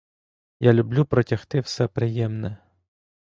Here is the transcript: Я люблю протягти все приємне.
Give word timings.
Я 0.59 0.71
люблю 0.73 1.05
протягти 1.05 1.59
все 1.59 1.87
приємне. 1.87 2.57